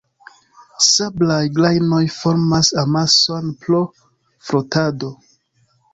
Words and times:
Sablaj 0.85 1.41
grajnoj 1.57 2.01
formas 2.15 2.73
amason 2.85 3.53
pro 3.67 3.83
frotado. 4.49 5.13